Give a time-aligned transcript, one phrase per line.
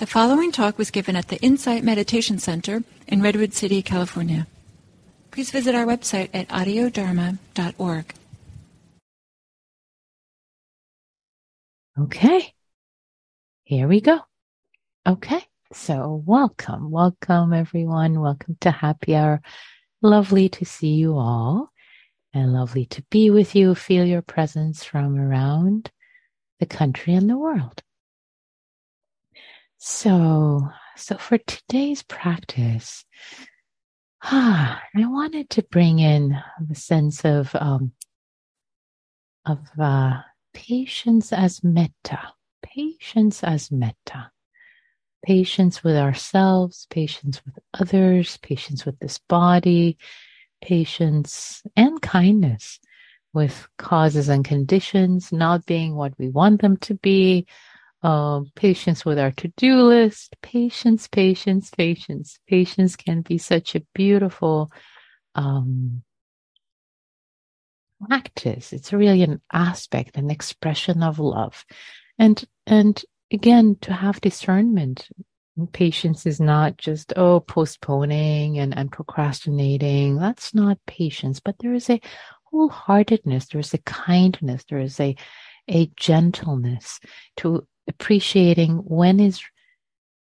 [0.00, 4.46] The following talk was given at the Insight Meditation Center in Redwood City, California.
[5.30, 8.14] Please visit our website at audiodharma.org.
[11.98, 12.54] Okay.
[13.64, 14.20] Here we go.
[15.06, 15.44] Okay.
[15.74, 16.90] So welcome.
[16.90, 18.20] Welcome everyone.
[18.20, 19.42] Welcome to happy hour.
[20.00, 21.70] Lovely to see you all
[22.32, 23.74] and lovely to be with you.
[23.74, 25.90] Feel your presence from around
[26.58, 27.82] the country and the world.
[29.82, 33.02] So, so for today's practice,
[34.22, 37.92] ah, I wanted to bring in the sense of um,
[39.46, 40.20] of uh,
[40.52, 42.20] patience as metta,
[42.62, 44.30] patience as metta,
[45.24, 49.96] patience with ourselves, patience with others, patience with this body,
[50.60, 52.80] patience and kindness
[53.32, 57.46] with causes and conditions not being what we want them to be,
[58.02, 62.38] um, patience with our to-do list, patience, patience, patience.
[62.48, 64.70] Patience can be such a beautiful
[65.34, 66.02] um,
[68.06, 68.72] practice.
[68.72, 71.64] It's really an aspect, an expression of love,
[72.18, 73.02] and and
[73.32, 75.08] again to have discernment.
[75.72, 80.16] Patience is not just oh postponing and and procrastinating.
[80.16, 82.00] That's not patience, but there is a
[82.50, 83.48] wholeheartedness.
[83.48, 84.64] There is a kindness.
[84.68, 85.16] There is a
[85.68, 86.98] a gentleness
[87.36, 89.42] to appreciating when is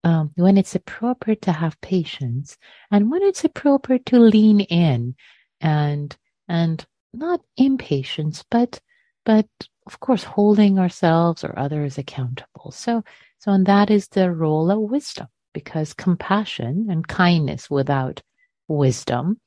[0.03, 2.57] um, when it's appropriate to have patience
[2.89, 5.16] and when it's appropriate to lean in
[5.59, 8.79] and and not impatience but
[9.25, 9.47] but
[9.85, 12.72] of course holding ourselves or others accountable.
[12.72, 13.03] So
[13.38, 18.22] so and that is the role of wisdom because compassion and kindness without
[18.67, 19.39] wisdom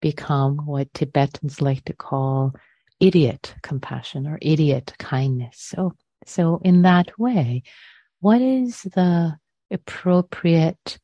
[0.00, 2.54] become what tibetans like to call
[2.98, 5.56] idiot compassion or idiot kindness.
[5.58, 5.94] So
[6.26, 7.62] so, in that way,
[8.20, 9.36] what is the
[9.70, 10.98] appropriate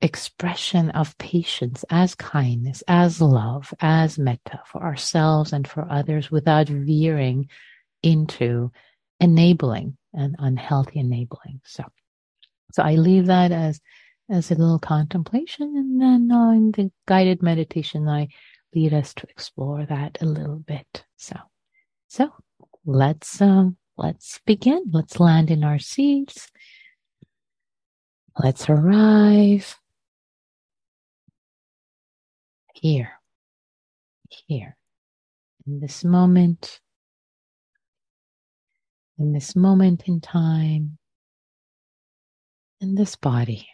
[0.00, 6.68] expression of patience as kindness, as love, as metta for ourselves and for others without
[6.68, 7.48] veering
[8.02, 8.70] into
[9.20, 11.60] enabling and unhealthy enabling?
[11.64, 11.84] So,
[12.72, 13.80] so I leave that as
[14.30, 18.28] as a little contemplation, and then in the guided meditation, I
[18.74, 21.04] lead us to explore that a little bit.
[21.16, 21.36] So,
[22.08, 22.32] so
[22.84, 24.84] let's um, let's begin.
[24.92, 26.50] Let's land in our seats.
[28.38, 29.76] Let's arrive
[32.74, 33.12] here,
[34.48, 34.76] here,
[35.66, 36.80] in this moment,
[39.18, 40.96] in this moment in time,
[42.80, 43.68] in this body.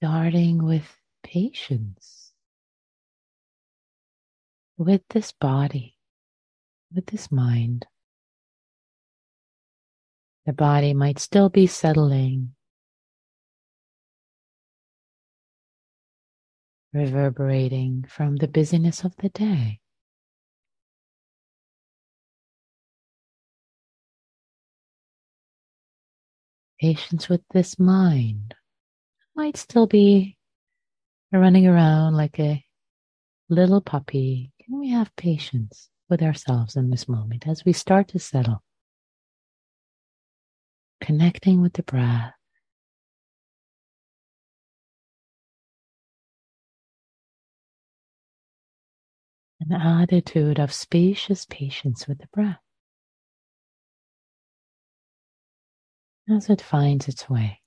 [0.00, 2.32] Starting with patience
[4.78, 5.94] with this body,
[6.94, 7.84] with this mind.
[10.46, 12.54] The body might still be settling,
[16.94, 19.80] reverberating from the busyness of the day.
[26.80, 28.54] Patience with this mind
[29.40, 30.36] might still be
[31.32, 32.62] running around like a
[33.48, 34.52] little puppy.
[34.62, 38.62] Can we have patience with ourselves in this moment as we start to settle?
[41.00, 42.34] Connecting with the breath.
[49.60, 52.60] An attitude of spacious patience with the breath
[56.28, 57.59] as it finds its way.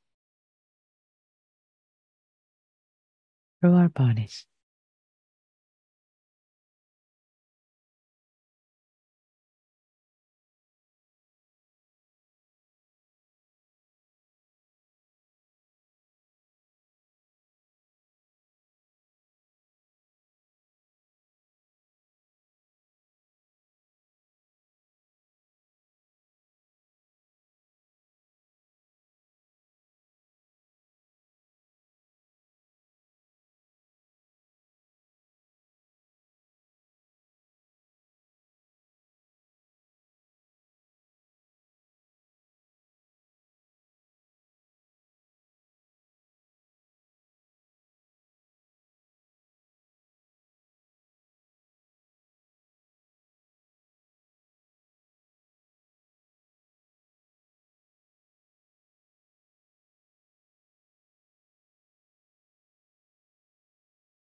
[3.64, 4.46] Through our bodies.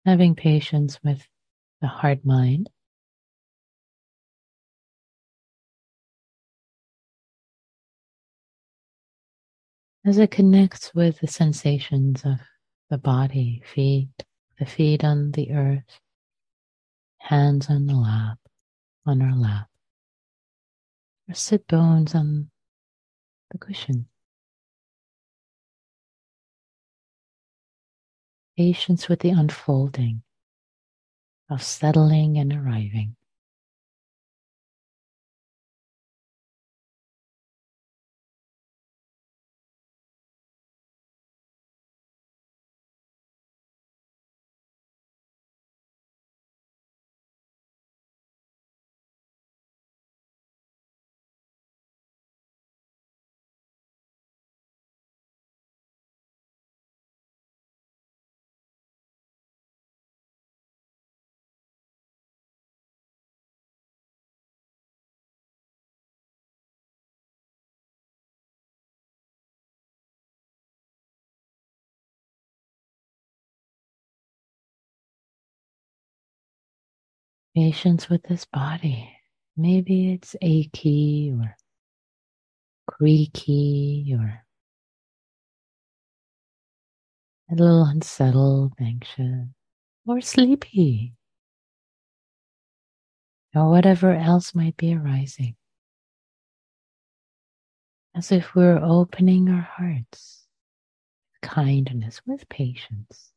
[0.05, 1.27] Having patience with
[1.79, 2.69] the heart mind.
[10.05, 12.39] As it connects with the sensations of
[12.89, 14.09] the body, feet,
[14.59, 16.01] the feet on the earth,
[17.19, 18.37] hands on the lap,
[19.05, 19.69] on our lap,
[21.29, 22.49] our sit bones on
[23.51, 24.07] the cushion.
[28.57, 30.21] Patience with the unfolding
[31.49, 33.15] of settling and arriving.
[77.55, 79.15] Patience with this body.
[79.55, 81.55] Maybe it's achy or
[82.87, 84.43] creaky or
[87.51, 89.47] a little unsettled, anxious,
[90.07, 91.13] or sleepy,
[93.53, 95.55] or whatever else might be arising.
[98.15, 100.47] As if we're opening our hearts
[101.33, 103.32] with kindness, with patience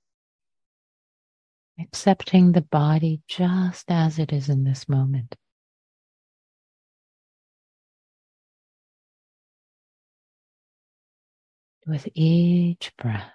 [1.78, 5.34] accepting the body just as it is in this moment.
[11.86, 13.30] With each breath,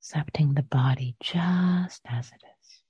[0.00, 2.80] accepting the body just as it is.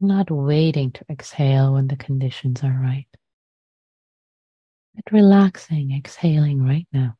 [0.00, 3.06] Not waiting to exhale when the conditions are right
[4.96, 7.16] but relaxing, exhaling right now.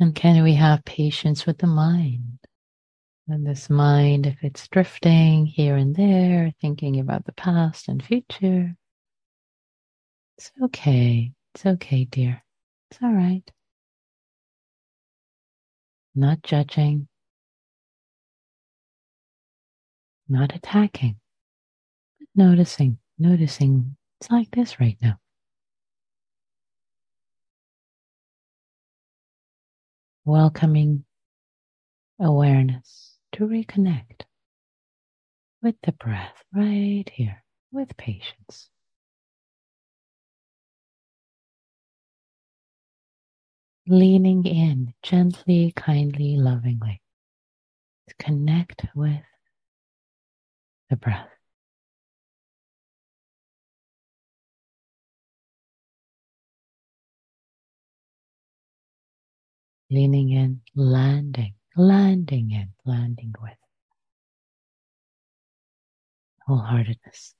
[0.00, 2.38] And can we have patience with the mind?
[3.28, 8.74] And this mind, if it's drifting here and there, thinking about the past and future,
[10.38, 11.32] it's okay.
[11.54, 12.42] It's okay, dear.
[12.90, 13.48] It's all right.
[16.14, 17.06] Not judging,
[20.30, 21.16] not attacking,
[22.18, 25.18] but noticing, noticing it's like this right now.
[30.30, 31.04] Welcoming
[32.20, 34.22] awareness to reconnect
[35.60, 38.70] with the breath right here with patience.
[43.88, 47.02] Leaning in gently, kindly, lovingly
[48.08, 49.22] to connect with
[50.90, 51.39] the breath.
[59.90, 63.56] Leaning in, landing, landing in, landing with
[66.48, 67.34] wholeheartedness.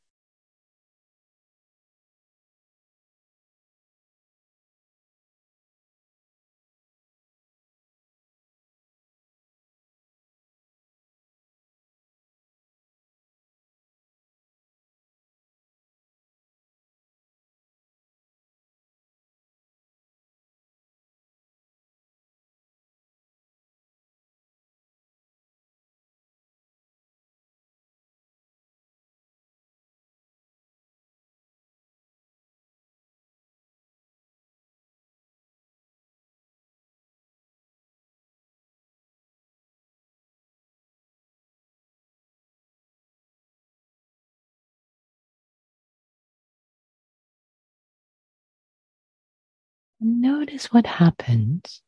[50.00, 51.82] Notice what happens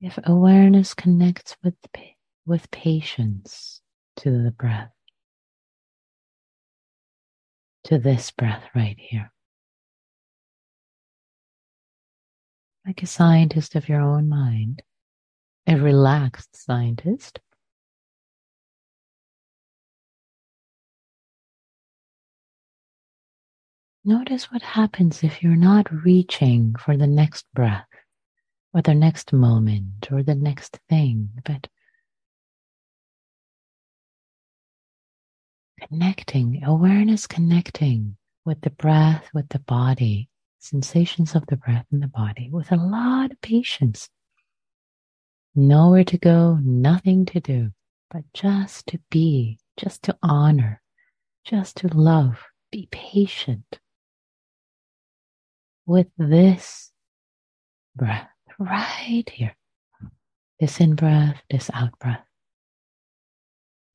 [0.00, 1.74] if awareness connects with,
[2.44, 3.80] with patience
[4.16, 4.92] to the breath,
[7.84, 9.32] to this breath right here.
[12.84, 14.82] Like a scientist of your own mind,
[15.66, 17.38] a relaxed scientist.
[24.04, 27.86] Notice what happens if you're not reaching for the next breath
[28.74, 31.68] or the next moment or the next thing, but
[35.80, 40.28] connecting, awareness connecting with the breath, with the body,
[40.58, 44.08] sensations of the breath in the body with a lot of patience.
[45.54, 47.70] Nowhere to go, nothing to do,
[48.10, 50.82] but just to be, just to honor,
[51.44, 52.42] just to love,
[52.72, 53.78] be patient
[55.86, 56.90] with this
[57.96, 59.56] breath right here.
[60.60, 62.24] This in breath, this out breath.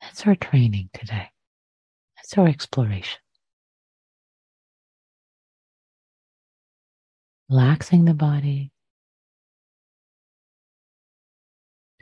[0.01, 1.29] That's our training today.
[2.17, 3.19] That's our exploration.
[7.49, 8.71] Relaxing the body,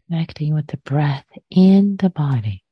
[0.07, 2.63] connecting with the breath in the body,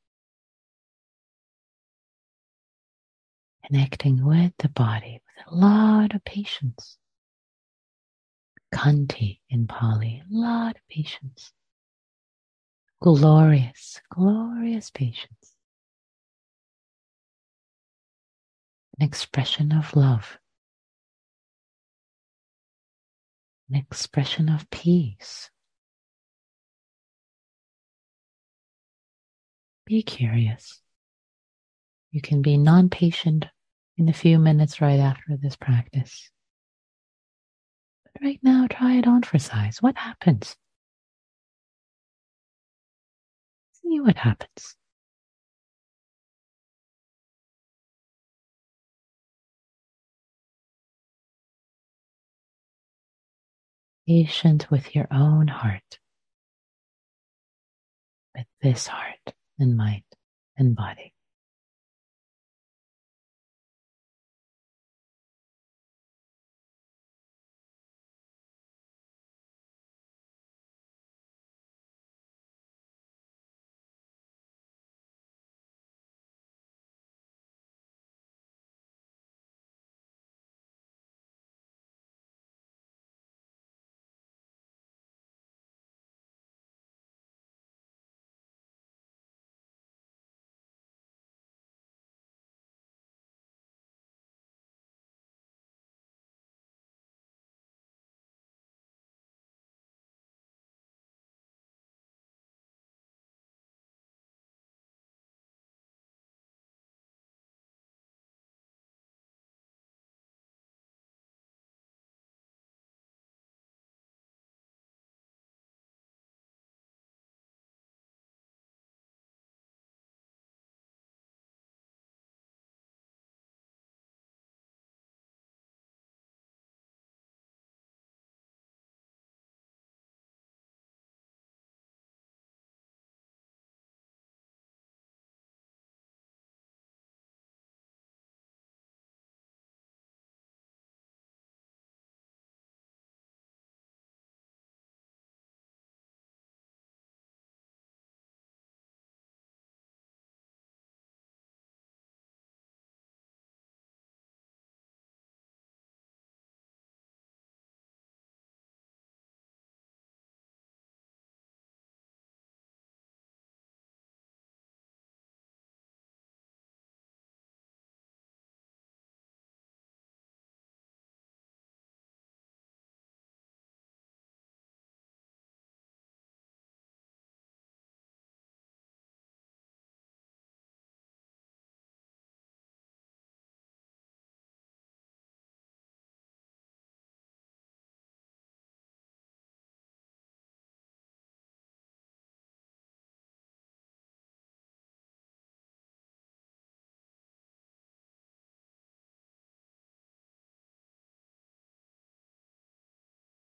[3.66, 6.98] connecting with the body with a lot of patience.
[8.74, 11.52] Khanti in Pali, a lot of patience.
[13.00, 15.54] Glorious, glorious patience.
[18.98, 20.38] An expression of love.
[23.70, 25.50] An expression of peace.
[29.86, 30.80] Be curious.
[32.10, 33.46] You can be non patient
[33.96, 36.30] in a few minutes right after this practice
[38.24, 39.78] right now, try it on for size.
[39.82, 40.56] What happens?
[43.72, 44.76] See what happens.
[54.06, 55.98] Patient with your own heart,
[58.34, 60.04] with this heart and mind
[60.58, 61.13] and body.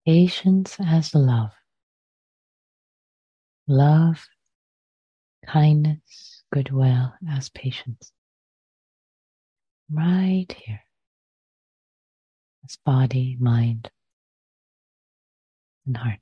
[0.06, 1.52] Patience as love.
[3.68, 4.28] Love,
[5.46, 8.12] kindness, goodwill as patience.
[9.92, 10.82] Right here.
[12.66, 13.90] as body, mind,
[15.86, 16.20] and heart.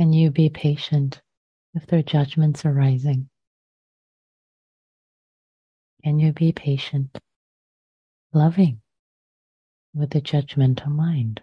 [0.00, 1.20] Can you be patient
[1.74, 3.28] if their judgments are rising?
[6.02, 7.18] Can you be patient,
[8.32, 8.80] loving
[9.92, 11.42] with the judgmental mind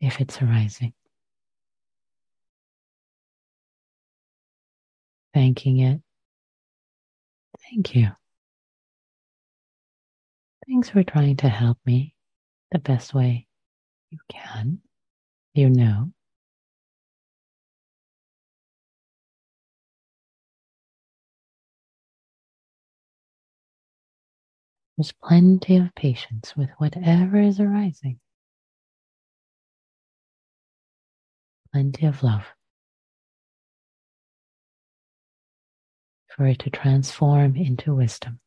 [0.00, 0.92] if it's arising?
[5.34, 6.00] Thanking it.
[7.68, 8.10] Thank you.
[10.68, 12.14] Thanks for trying to help me
[12.70, 13.48] the best way
[14.10, 14.78] you can.
[15.54, 16.12] You know.
[24.98, 28.18] There's plenty of patience with whatever is arising.
[31.72, 32.42] Plenty of love
[36.34, 38.40] for it to transform into wisdom.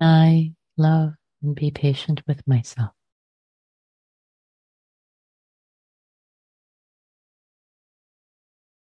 [0.00, 2.92] I love and be patient with myself.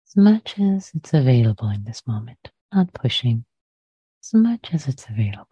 [0.08, 3.46] As much as it's available in this moment, not pushing,
[4.24, 5.48] as much as it's available.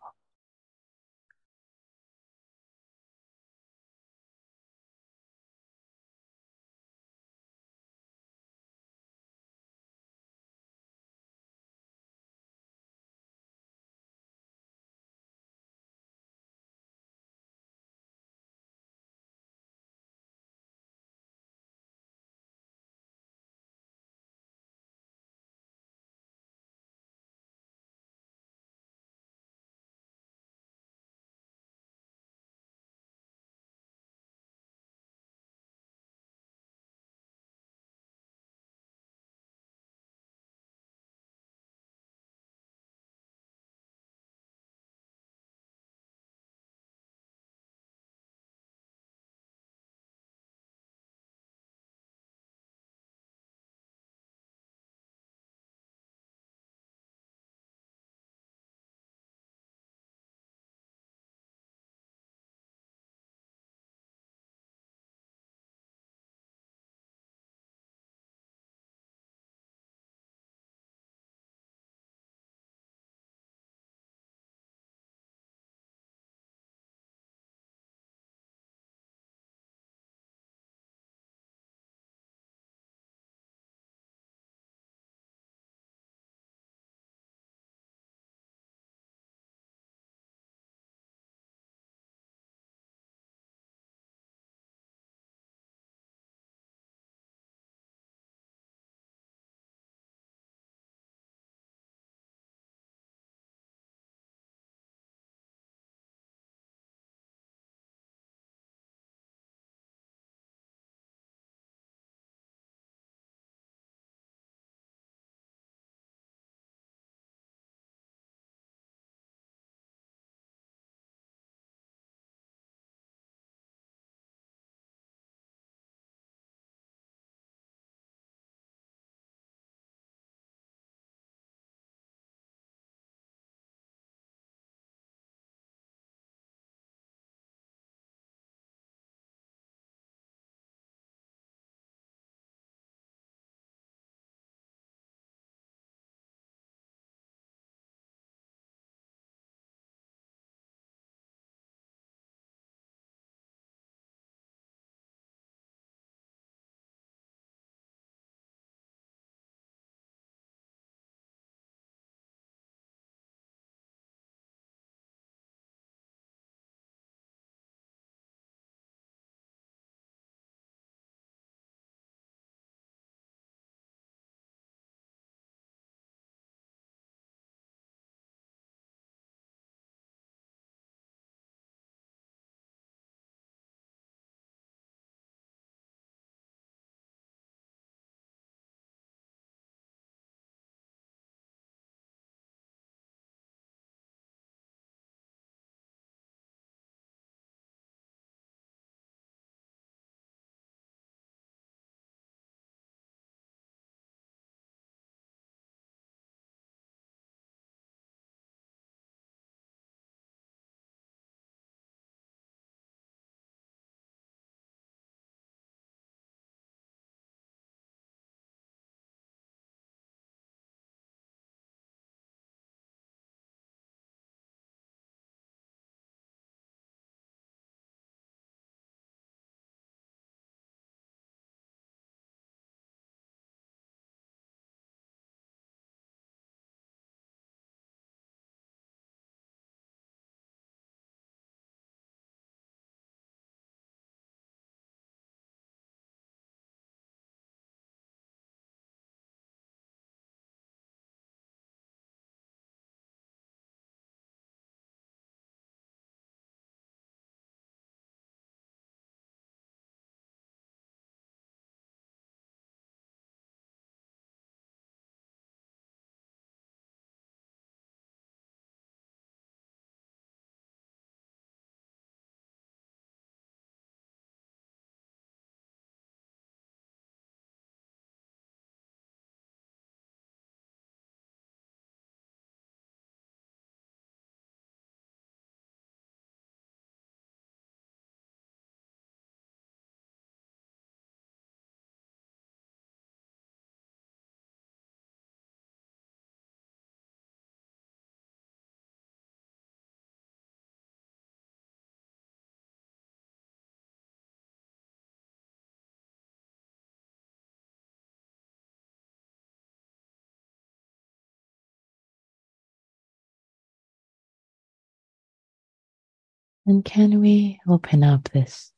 [316.65, 318.71] And can we open up this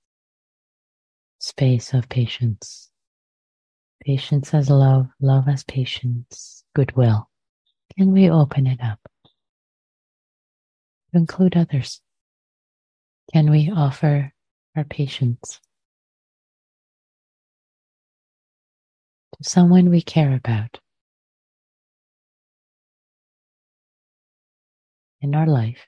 [1.40, 2.90] space of patience?
[4.06, 7.30] Patience as love, love as patience, goodwill.
[7.98, 9.00] Can we open it up
[11.12, 12.02] to include others?
[13.34, 14.34] Can we offer
[14.78, 15.60] our patience
[19.36, 20.80] to someone we care about
[25.22, 25.86] in our life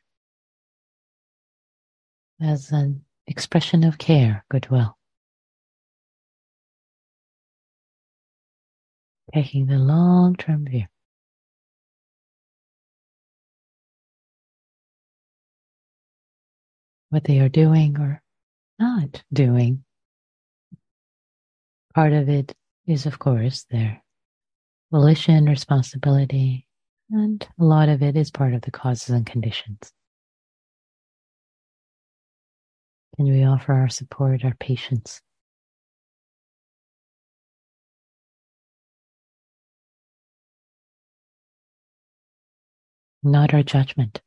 [2.42, 4.98] as an expression of care, goodwill?
[9.34, 10.86] Taking the long term view.
[17.16, 18.22] what they are doing or
[18.78, 19.86] not doing.
[21.94, 22.54] Part of it
[22.86, 24.04] is, of course, their
[24.92, 26.68] volition, responsibility,
[27.10, 29.94] and a lot of it is part of the causes and conditions.
[33.16, 35.22] Can we offer our support, our patience?
[43.24, 44.22] Not our judgment.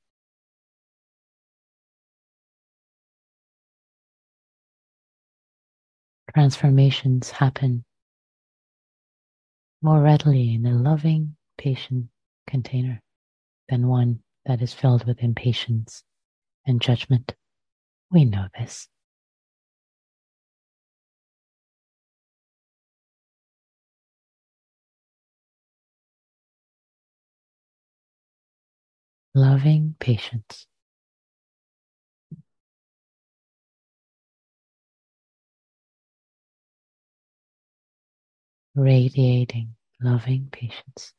[6.39, 7.85] transformations happen
[9.83, 12.07] more readily in a loving, patient
[12.47, 13.03] container
[13.69, 16.05] than one that is filled with impatience
[16.65, 17.35] and judgment.
[18.11, 18.89] We know this.
[29.35, 30.67] Loving patience.
[38.75, 41.13] radiating loving patience.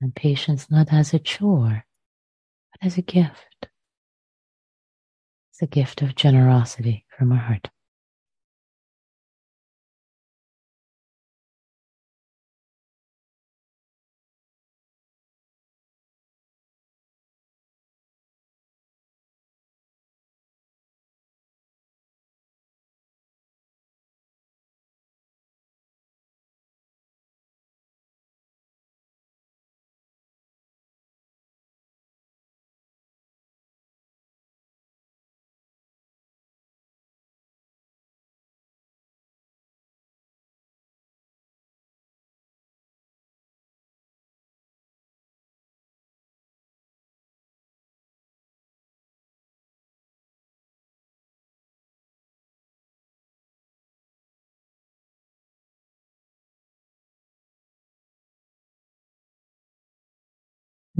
[0.00, 1.84] And patience not as a chore,
[2.72, 3.68] but as a gift.
[5.50, 7.68] It's a gift of generosity from our heart.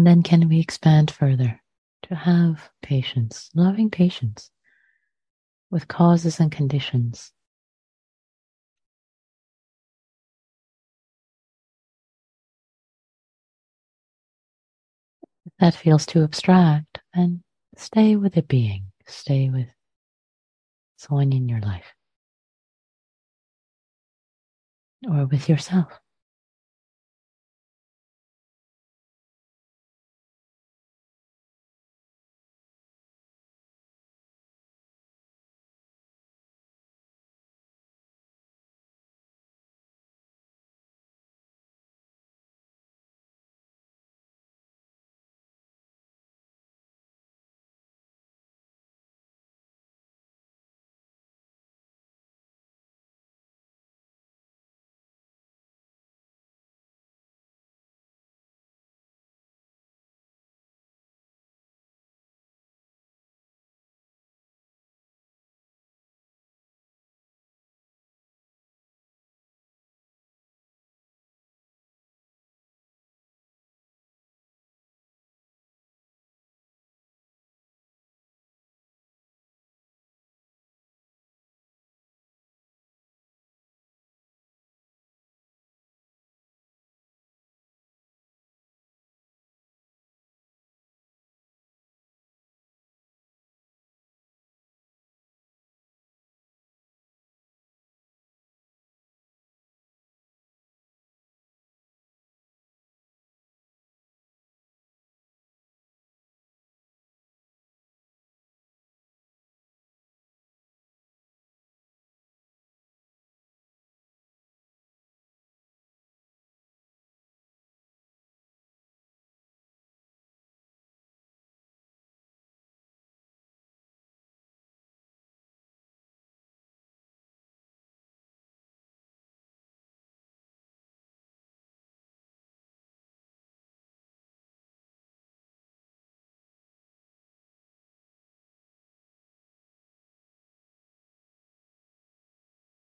[0.01, 1.61] And then can we expand further
[2.05, 4.51] to have patience, loving patience
[5.71, 7.33] with causes and conditions?
[15.45, 17.43] If that feels too abstract, then
[17.77, 19.69] stay with a being, stay with
[20.97, 21.93] someone in your life
[25.07, 26.01] or with yourself.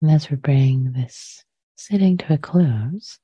[0.05, 1.43] And as we bring this
[1.75, 3.17] sitting to a close,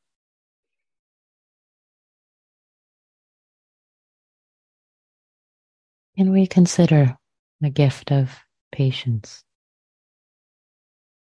[6.18, 7.16] can we consider
[7.60, 8.36] the gift of
[8.72, 9.44] patience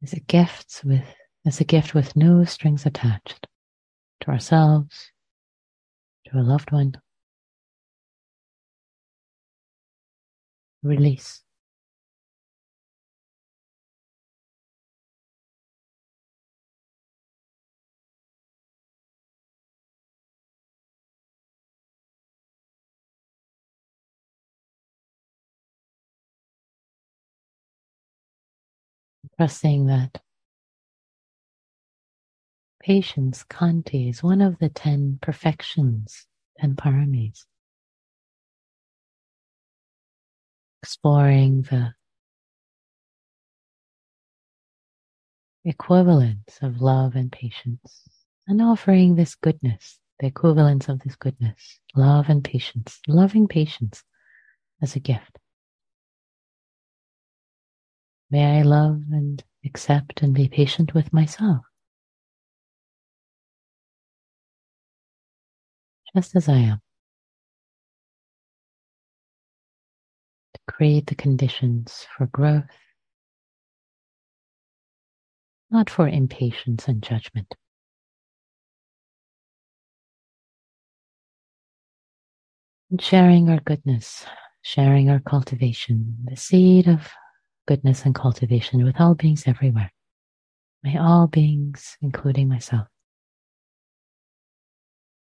[0.01, 1.03] as a gift with
[1.45, 3.45] as a gift with no strings attached
[4.21, 5.11] to ourselves,
[6.27, 6.93] to a loved one.
[10.83, 11.43] Release.
[29.39, 30.21] Trusting that
[32.81, 37.45] patience, khanti, is one of the ten perfections and paramis.
[40.83, 41.93] Exploring the
[45.63, 48.09] equivalence of love and patience
[48.45, 54.03] and offering this goodness, the equivalence of this goodness, love and patience, loving patience
[54.81, 55.39] as a gift.
[58.31, 61.65] May I love and accept and be patient with myself.
[66.15, 66.81] Just as I am.
[70.53, 72.63] To create the conditions for growth,
[75.71, 77.55] not for impatience and judgment.
[82.91, 84.25] And sharing our goodness,
[84.61, 87.11] sharing our cultivation, the seed of
[87.69, 89.91] goodness and cultivation with all beings everywhere.
[90.81, 92.87] May all beings, including myself,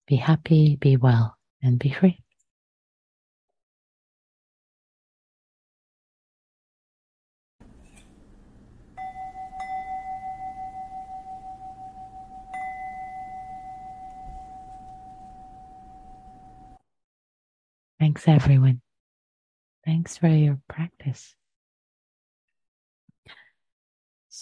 [0.06, 2.22] be happy, be well, and be free.
[17.98, 18.82] Thanks, everyone.
[19.84, 21.34] Thanks for your practice.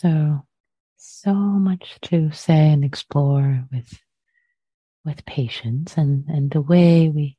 [0.01, 0.47] So,
[0.97, 3.99] so much to say and explore with
[5.05, 7.37] with patience and, and the way we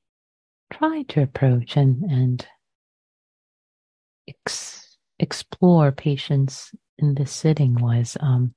[0.70, 2.46] try to approach and, and
[4.28, 8.54] ex- explore patience in this sitting was um,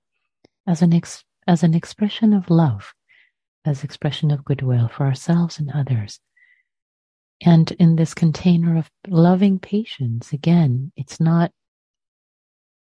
[0.66, 2.94] as an ex- as an expression of love,
[3.64, 6.18] as expression of goodwill for ourselves and others.
[7.40, 11.52] And in this container of loving patience, again, it's not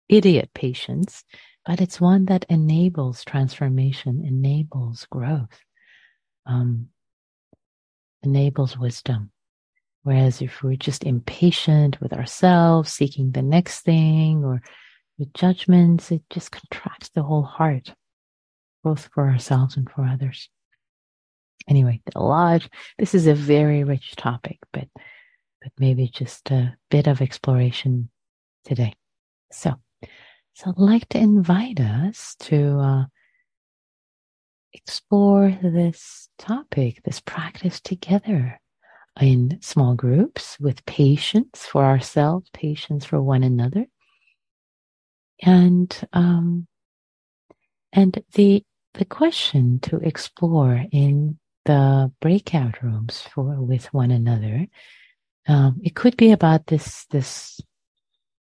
[0.10, 1.24] idiot patience,
[1.66, 5.62] but it's one that enables transformation, enables growth,
[6.46, 6.88] um,
[8.24, 9.32] enables wisdom.
[10.04, 14.62] Whereas if we're just impatient with ourselves, seeking the next thing, or
[15.18, 17.94] with judgments, it just contracts the whole heart,
[18.84, 20.50] both for ourselves and for others.
[21.68, 22.68] Anyway, a lot.
[22.98, 24.88] This is a very rich topic, but
[25.62, 28.10] but maybe just a bit of exploration
[28.64, 28.96] today.
[29.52, 29.76] So.
[30.60, 33.06] So I'd like to invite us to uh,
[34.74, 38.60] explore this topic, this practice together
[39.22, 43.86] in small groups with patience for ourselves, patience for one another.
[45.42, 46.68] And um,
[47.94, 48.62] and the
[48.96, 54.68] the question to explore in the breakout rooms for with one another,
[55.48, 57.62] um, it could be about this this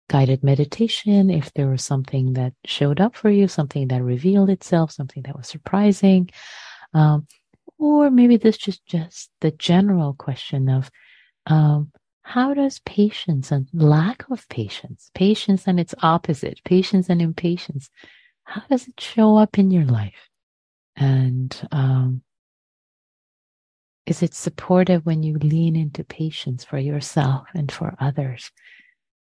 [0.10, 4.92] guided meditation, if there was something that showed up for you, something that revealed itself,
[4.92, 6.30] something that was surprising,
[6.94, 7.28] um,
[7.78, 10.90] or maybe this just just the general question of
[11.48, 11.92] um,
[12.22, 17.90] how does patience and lack of patience, patience and its opposite, patience and impatience,
[18.44, 20.30] how does it show up in your life?
[20.96, 22.24] And um,
[24.06, 28.52] is it supportive when you lean into patience for yourself and for others?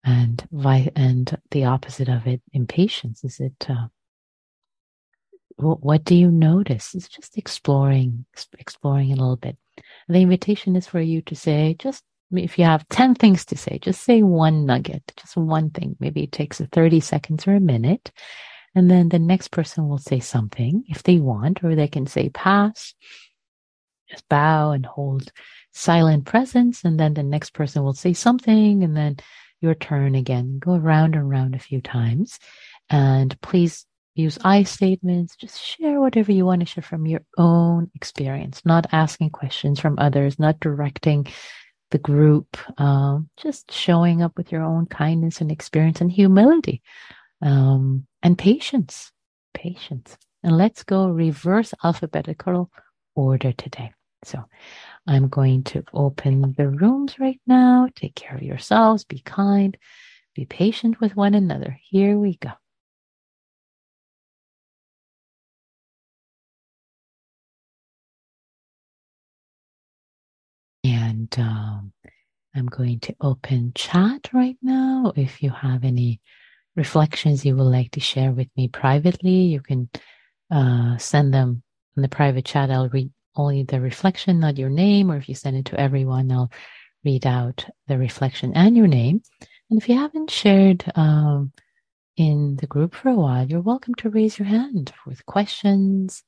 [0.04, 3.24] And vi- and the opposite of it impatience.
[3.24, 3.88] Is it uh,
[5.56, 6.94] what do you notice?
[6.94, 8.24] It's just exploring
[8.58, 9.56] exploring a little bit.
[10.08, 13.78] The invitation is for you to say just if you have 10 things to say
[13.78, 15.96] just say one nugget just one thing.
[15.98, 18.12] Maybe it takes 30 seconds or a minute.
[18.74, 22.28] And then the next person will say something if they want or they can say
[22.28, 22.94] pass
[24.08, 25.32] just bow and hold
[25.72, 26.84] silent presence.
[26.84, 29.18] And then the next person will say something and then
[29.60, 30.58] your turn again.
[30.58, 32.38] Go around and around a few times.
[32.90, 35.36] And please use I statements.
[35.36, 39.98] Just share whatever you want to share from your own experience, not asking questions from
[39.98, 41.26] others, not directing
[41.90, 46.82] the group, um, just showing up with your own kindness and experience and humility
[47.42, 49.12] um, and patience.
[49.54, 50.16] patience.
[50.42, 52.70] And let's go reverse alphabetical
[53.14, 53.92] order today.
[54.24, 54.44] So
[55.06, 57.88] I'm going to open the rooms right now.
[57.96, 59.04] Take care of yourselves.
[59.04, 59.76] Be kind.
[60.34, 61.78] Be patient with one another.
[61.82, 62.50] Here we go.
[70.84, 71.92] And um,
[72.54, 75.12] I'm going to open chat right now.
[75.16, 76.20] If you have any
[76.76, 79.90] reflections you would like to share with me privately, you can
[80.50, 81.62] uh, send them
[81.96, 82.70] in the private chat.
[82.70, 85.10] I'll read only the reflection, not your name.
[85.10, 86.50] Or if you send it to everyone, I'll
[87.04, 89.22] read out the reflection and your name.
[89.70, 91.52] And if you haven't shared um,
[92.16, 96.24] in the group for a while, you're welcome to raise your hand with questions,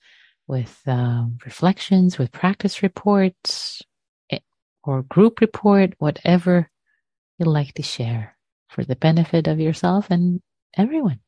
[0.46, 3.82] with um, reflections, with practice reports,
[4.30, 4.38] eh,
[4.84, 6.70] or group report, whatever
[7.38, 8.36] you'd like to share
[8.68, 10.40] for the benefit of yourself and
[10.76, 11.20] everyone.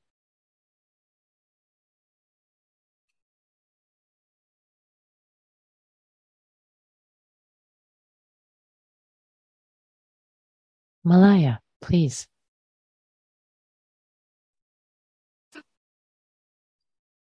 [11.04, 12.26] Malaya, please.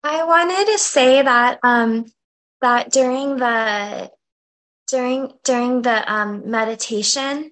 [0.03, 2.05] I wanted to say that um,
[2.61, 4.11] that during the
[4.88, 7.51] during during the um, meditation,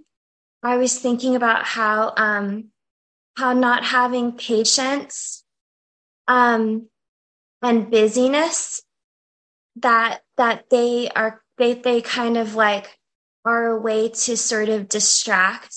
[0.62, 2.70] I was thinking about how um,
[3.36, 5.44] how not having patience
[6.28, 6.90] um,
[7.62, 8.84] and busyness
[9.78, 12.98] that that they are they they kind of like
[13.44, 15.76] are a way to sort of distract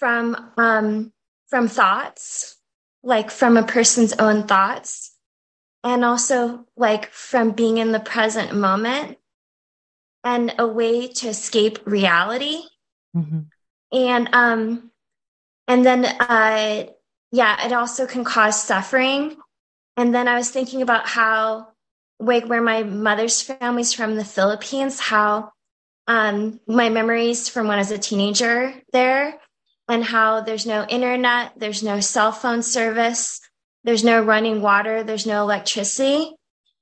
[0.00, 1.12] from um,
[1.48, 2.56] from thoughts,
[3.04, 5.14] like from a person's own thoughts,
[5.84, 9.18] and also like from being in the present moment,
[10.24, 12.62] and a way to escape reality.
[13.14, 13.40] Mm-hmm.
[13.92, 14.90] And um,
[15.68, 16.86] and then uh,
[17.30, 19.36] yeah, it also can cause suffering.
[19.96, 21.68] And then I was thinking about how
[22.18, 25.52] like where my mother's family's from the Philippines, how
[26.06, 29.38] um, my memories from when I was a teenager there
[29.90, 33.40] and how there's no internet, there's no cell phone service,
[33.84, 36.32] there's no running water, there's no electricity.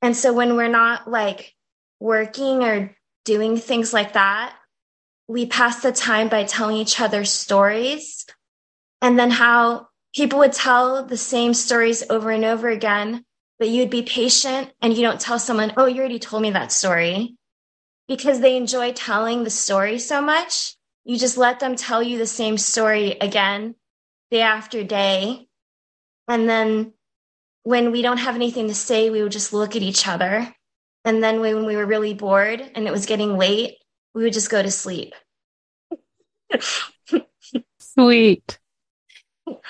[0.02, 1.54] And so when we're not like
[2.00, 2.94] working or
[3.24, 4.54] doing things like that,
[5.26, 8.26] we pass the time by telling each other stories.
[9.00, 13.24] And then how people would tell the same stories over and over again,
[13.58, 16.72] but you'd be patient and you don't tell someone, oh, you already told me that
[16.72, 17.36] story
[18.06, 20.77] because they enjoy telling the story so much
[21.08, 23.74] you just let them tell you the same story again,
[24.30, 25.48] day after day.
[26.28, 26.92] And then
[27.62, 30.54] when we don't have anything to say, we would just look at each other.
[31.06, 33.76] And then when we were really bored and it was getting late,
[34.14, 35.14] we would just go to sleep.
[37.80, 38.58] Sweet.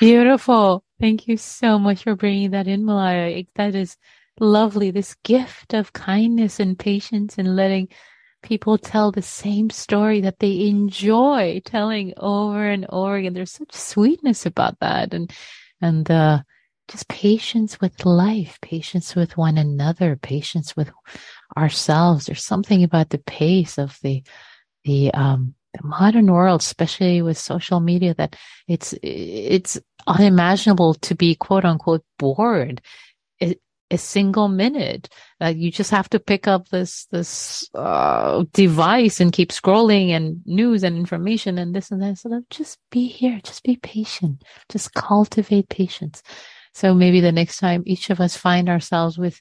[0.01, 0.83] Beautiful.
[1.01, 3.45] Thank you so much for bringing that in, Malaya.
[3.55, 3.97] That is
[4.41, 4.91] lovely.
[4.91, 7.91] This gift of kindness and patience and letting
[8.43, 13.35] people tell the same story that they enjoy telling over and over again.
[13.35, 15.33] There's such sweetness about that and,
[15.81, 16.43] and, uh,
[16.89, 20.91] just patience with life, patience with one another, patience with
[21.57, 22.27] ourselves.
[22.27, 24.23] There's something about the pace of the,
[24.85, 28.37] the, um, the modern world, especially with social media, that
[28.67, 32.81] it's, it's unimaginable to be quote unquote bored
[33.91, 35.09] a single minute.
[35.41, 40.83] You just have to pick up this this uh, device and keep scrolling and news
[40.83, 42.19] and information and this and that.
[42.19, 46.23] So just be here, just be patient, just cultivate patience.
[46.75, 49.41] So maybe the next time each of us find ourselves with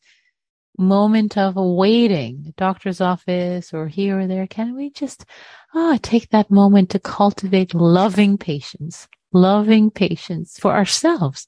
[0.78, 5.26] moment of waiting, doctor's office or here or there, can we just
[5.74, 11.48] ah take that moment to cultivate loving patience, loving patience for ourselves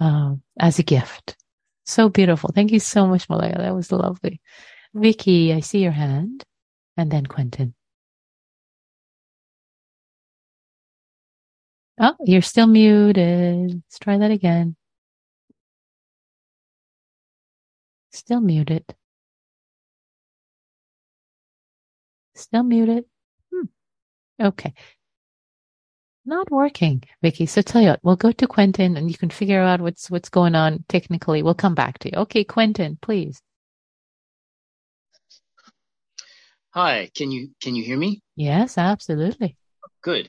[0.00, 1.36] uh, as a gift.
[1.88, 2.50] So beautiful.
[2.54, 3.56] Thank you so much, Malaya.
[3.58, 4.42] That was lovely.
[4.94, 6.44] Vicky, I see your hand.
[6.98, 7.74] And then Quentin.
[12.00, 13.72] Oh, you're still muted.
[13.74, 14.76] Let's try that again.
[18.12, 18.84] Still muted.
[22.34, 23.04] Still muted.
[23.52, 23.66] Hmm.
[24.40, 24.74] Okay
[26.28, 27.46] not working, Vicky.
[27.46, 30.28] So tell you what, we'll go to Quentin and you can figure out what's what's
[30.28, 31.42] going on technically.
[31.42, 32.18] We'll come back to you.
[32.18, 33.42] Okay, Quentin, please.
[36.70, 38.22] Hi, can you can you hear me?
[38.36, 39.56] Yes, absolutely.
[40.02, 40.28] Good.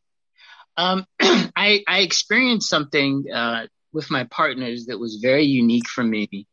[0.78, 6.48] Um, I I experienced something uh, with my partners that was very unique for me.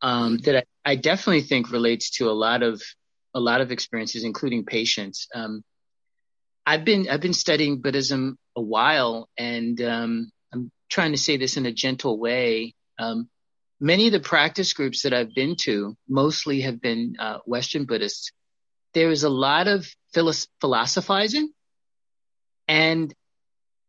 [0.00, 2.80] Um, that I, I definitely think relates to a lot of
[3.34, 5.26] a lot of experiences, including patience.
[5.34, 5.64] Um,
[6.68, 11.56] I've been I've been studying Buddhism a while, and um, I'm trying to say this
[11.56, 12.74] in a gentle way.
[12.98, 13.30] Um,
[13.80, 18.32] many of the practice groups that I've been to mostly have been uh, Western Buddhists.
[18.92, 19.88] There is a lot of
[20.60, 21.54] philosophizing
[22.66, 23.14] and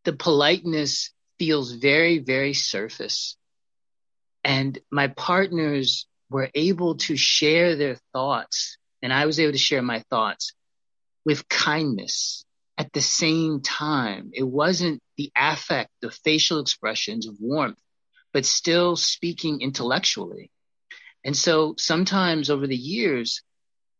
[0.06, 3.36] the politeness feels very, very surface.
[4.46, 9.82] And my partners were able to share their thoughts and I was able to share
[9.82, 10.54] my thoughts
[11.26, 12.46] with kindness
[12.80, 14.32] at the same time.
[14.34, 17.78] It wasn't the affect, the facial expressions of warmth,
[18.32, 20.50] but still speaking intellectually.
[21.26, 23.44] And so sometimes over the years,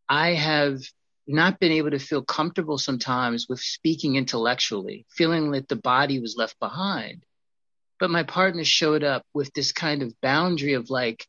[0.08, 0.80] I have
[1.28, 6.38] not been able to feel comfortable sometimes with speaking intellectually, feeling that the body was
[6.38, 7.24] left behind.
[8.00, 11.28] But my partner showed up with this kind of boundary of like,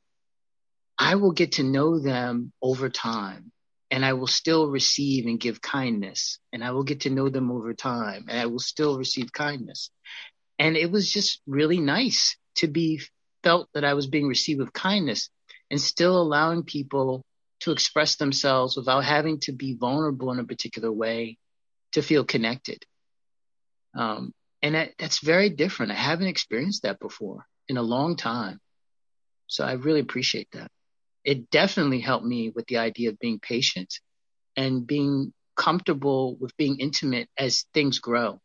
[0.96, 3.50] I will get to know them over time
[3.90, 7.50] and I will still receive and give kindness and I will get to know them
[7.50, 9.90] over time and I will still receive kindness.
[10.58, 13.00] And it was just really nice to be
[13.42, 15.30] felt that I was being received with kindness
[15.70, 17.24] and still allowing people
[17.60, 21.36] to express themselves without having to be vulnerable in a particular way
[21.92, 22.84] to feel connected.
[23.94, 24.32] Um,
[24.62, 25.92] and that, that's very different.
[25.92, 28.60] I haven't experienced that before in a long time.
[29.46, 30.70] So I really appreciate that
[31.24, 34.00] it definitely helped me with the idea of being patient
[34.56, 38.40] and being comfortable with being intimate as things grow.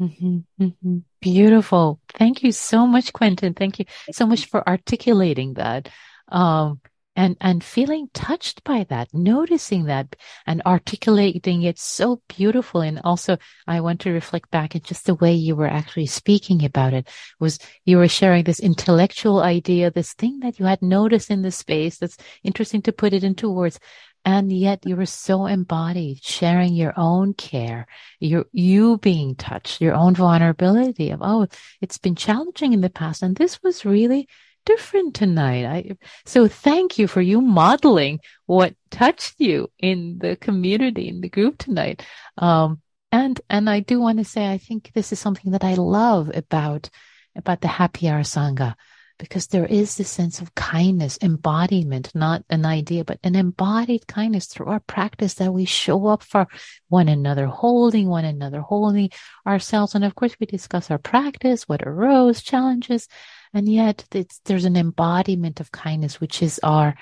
[0.00, 0.98] Mm-hmm, mm-hmm.
[1.20, 2.00] Beautiful.
[2.14, 3.54] Thank you so much, Quentin.
[3.54, 5.88] Thank you so much for articulating that.
[6.28, 6.80] Um,
[7.18, 10.14] and and feeling touched by that noticing that
[10.46, 12.80] and articulating it so beautiful.
[12.80, 16.64] And also i want to reflect back at just the way you were actually speaking
[16.64, 17.08] about it
[17.40, 21.50] was you were sharing this intellectual idea this thing that you had noticed in the
[21.50, 23.80] space that's interesting to put it into words.
[24.24, 27.86] And yet you were so embodied sharing your own care
[28.20, 31.48] your you being touched your own vulnerability of oh
[31.80, 34.28] it's been challenging in the past and this was really
[34.68, 35.64] different tonight.
[35.64, 35.96] I,
[36.26, 41.56] so thank you for you modeling what touched you in the community, in the group
[41.56, 42.04] tonight.
[42.36, 45.74] Um, and, and I do want to say, I think this is something that I
[45.74, 46.90] love about,
[47.34, 48.74] about the Happy Hour Sangha
[49.18, 54.46] because there is this sense of kindness, embodiment, not an idea, but an embodied kindness
[54.46, 56.46] through our practice that we show up for
[56.88, 59.10] one another, holding one another, holding
[59.46, 59.94] ourselves.
[59.94, 63.08] And of course, we discuss our practice, what arose, challenges,
[63.54, 64.04] and yet
[64.44, 66.94] there's an embodiment of kindness, which is our,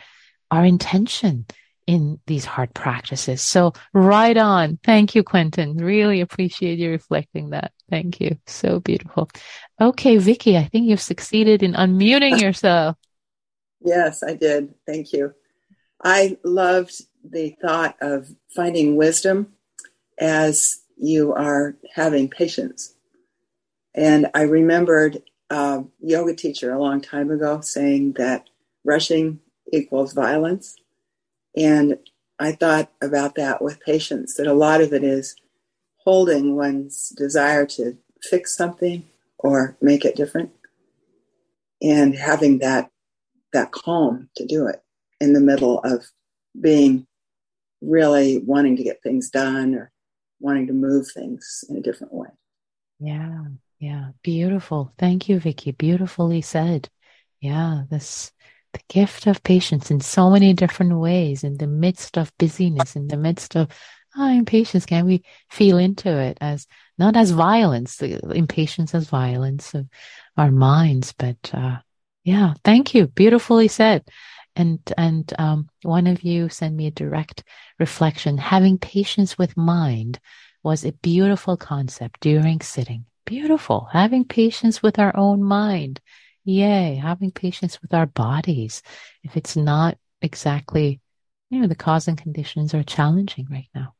[0.50, 1.46] our intention
[1.86, 3.40] in these hard practices.
[3.40, 4.78] So right on.
[4.82, 5.76] Thank you, Quentin.
[5.76, 7.72] Really appreciate you reflecting that.
[7.88, 8.38] Thank you.
[8.46, 9.30] So beautiful.
[9.80, 12.96] Okay, Vicky, I think you've succeeded in unmuting yourself.
[13.84, 14.74] Yes, I did.
[14.86, 15.34] Thank you.
[16.02, 19.52] I loved the thought of finding wisdom
[20.18, 22.94] as you are having patience.
[23.94, 28.48] And I remembered a yoga teacher a long time ago saying that
[28.84, 29.40] rushing
[29.72, 30.76] equals violence.
[31.56, 31.98] And
[32.38, 35.36] I thought about that with patience, that a lot of it is
[35.98, 39.04] holding one's desire to fix something
[39.38, 40.50] or make it different
[41.82, 42.90] and having that
[43.52, 44.82] that calm to do it
[45.20, 46.10] in the middle of
[46.60, 47.06] being
[47.80, 49.90] really wanting to get things done or
[50.40, 52.28] wanting to move things in a different way.
[52.98, 53.44] Yeah.
[53.78, 54.92] Yeah, beautiful.
[54.98, 55.72] Thank you, Vicky.
[55.72, 56.88] Beautifully said.
[57.40, 58.32] Yeah, this
[58.72, 63.08] the gift of patience in so many different ways in the midst of busyness, in
[63.08, 63.68] the midst of
[64.16, 64.86] oh, impatience.
[64.86, 66.66] Can we feel into it as
[66.98, 69.86] not as violence, the impatience as violence of
[70.36, 71.78] our minds, but uh,
[72.24, 73.06] yeah, thank you.
[73.08, 74.08] Beautifully said.
[74.56, 77.44] And and um, one of you sent me a direct
[77.78, 78.38] reflection.
[78.38, 80.18] Having patience with mind
[80.62, 83.88] was a beautiful concept during sitting Beautiful.
[83.92, 86.00] Having patience with our own mind.
[86.44, 86.94] Yay.
[86.94, 88.82] Having patience with our bodies.
[89.22, 91.00] If it's not exactly,
[91.50, 93.94] you know, the cause and conditions are challenging right now.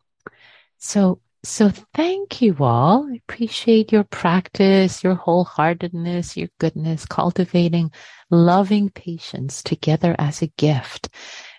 [0.79, 3.09] So, so thank you all.
[3.11, 7.91] I appreciate your practice, your wholeheartedness, your goodness, cultivating
[8.31, 11.09] loving patience together as a gift.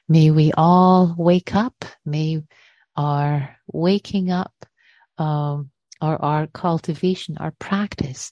[0.07, 1.85] May we all wake up.
[2.05, 2.43] May
[2.95, 4.53] our waking up,
[5.17, 5.69] um,
[6.01, 8.31] or our cultivation, our practice,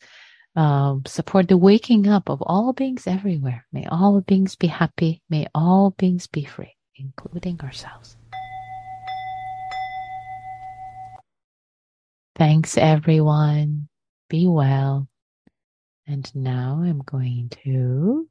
[0.56, 3.66] um, support the waking up of all beings everywhere.
[3.72, 5.22] May all beings be happy.
[5.30, 8.18] May all beings be free, including ourselves.
[12.36, 13.88] Thanks, everyone.
[14.30, 15.08] Be well.
[16.08, 18.28] And now I'm going to